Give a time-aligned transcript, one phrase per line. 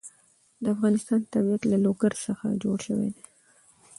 [0.61, 3.23] د افغانستان طبیعت له لوگر څخه جوړ شوی دی.